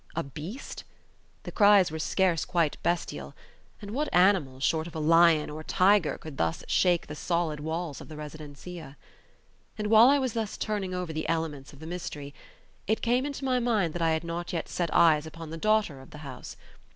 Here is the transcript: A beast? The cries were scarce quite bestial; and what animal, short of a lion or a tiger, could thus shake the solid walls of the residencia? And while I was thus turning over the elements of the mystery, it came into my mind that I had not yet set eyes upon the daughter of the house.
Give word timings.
A 0.15 0.23
beast? 0.23 0.83
The 1.43 1.51
cries 1.51 1.91
were 1.91 1.99
scarce 1.99 2.43
quite 2.43 2.81
bestial; 2.81 3.35
and 3.79 3.91
what 3.91 4.11
animal, 4.11 4.59
short 4.59 4.87
of 4.87 4.95
a 4.95 4.99
lion 4.99 5.47
or 5.51 5.59
a 5.59 5.63
tiger, 5.63 6.17
could 6.17 6.37
thus 6.37 6.63
shake 6.67 7.05
the 7.05 7.13
solid 7.13 7.59
walls 7.59 8.01
of 8.01 8.07
the 8.07 8.17
residencia? 8.17 8.97
And 9.77 9.91
while 9.91 10.09
I 10.09 10.17
was 10.17 10.33
thus 10.33 10.57
turning 10.57 10.95
over 10.95 11.13
the 11.13 11.29
elements 11.29 11.71
of 11.71 11.77
the 11.77 11.85
mystery, 11.85 12.33
it 12.87 13.03
came 13.03 13.27
into 13.27 13.45
my 13.45 13.59
mind 13.59 13.93
that 13.93 14.01
I 14.01 14.09
had 14.13 14.23
not 14.23 14.53
yet 14.53 14.67
set 14.67 14.91
eyes 14.91 15.27
upon 15.27 15.51
the 15.51 15.57
daughter 15.57 16.01
of 16.01 16.09
the 16.09 16.17
house. 16.25 16.57